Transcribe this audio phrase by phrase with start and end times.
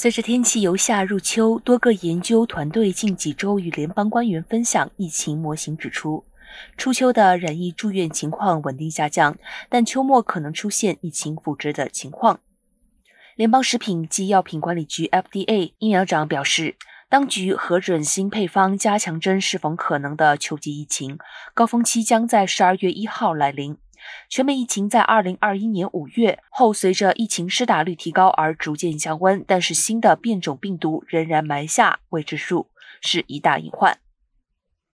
[0.00, 6.24] 随着天气由夏入秋，多个研究团队近几周与联邦官员分享疫情模型，指出
[6.76, 9.36] 初秋的染疫住院情况稳定下降，
[9.68, 12.38] 但秋末可能出现疫情复制的情况。
[13.34, 16.76] 联邦食品及药品管理局 （FDA） 疫苗长表示，
[17.08, 21.18] 当局核准新配方加强针是否可能的秋季疫情
[21.52, 23.76] 高峰期将在十二月一号来临。
[24.28, 32.66] 全美疫情在二零二一年五月后，随着疫情施打率提高而逐渐降温，但是新的变种病毒仍然埋下未知数，
[33.00, 33.98] 是一大隐患。